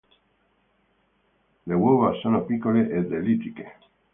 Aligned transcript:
Le 1.67 1.73
uova 1.75 2.13
sono 2.21 2.43
piccole 2.43 2.89
ed 2.89 3.11
ellittiche. 3.13 3.75